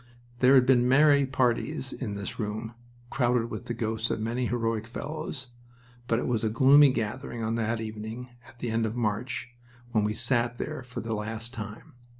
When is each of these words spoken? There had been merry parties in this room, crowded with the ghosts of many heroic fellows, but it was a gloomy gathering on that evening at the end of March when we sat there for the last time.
There 0.39 0.55
had 0.55 0.65
been 0.65 0.87
merry 0.89 1.27
parties 1.27 1.93
in 1.93 2.15
this 2.15 2.39
room, 2.39 2.73
crowded 3.11 3.51
with 3.51 3.65
the 3.67 3.75
ghosts 3.75 4.09
of 4.09 4.19
many 4.19 4.47
heroic 4.47 4.87
fellows, 4.87 5.49
but 6.07 6.17
it 6.17 6.25
was 6.25 6.43
a 6.43 6.49
gloomy 6.49 6.91
gathering 6.91 7.43
on 7.43 7.53
that 7.53 7.79
evening 7.79 8.31
at 8.47 8.57
the 8.57 8.71
end 8.71 8.87
of 8.87 8.95
March 8.95 9.53
when 9.91 10.03
we 10.03 10.15
sat 10.15 10.57
there 10.57 10.81
for 10.81 11.01
the 11.01 11.13
last 11.13 11.53
time. 11.53 11.93